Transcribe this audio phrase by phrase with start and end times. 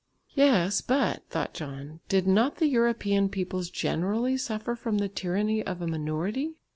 [0.33, 5.79] "Yes, but," thought John, "did not the European peoples generally suffer from the tyranny of
[5.79, 6.55] a minority?"